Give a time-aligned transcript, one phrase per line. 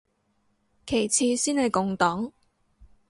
[0.87, 2.33] 其次先係共黨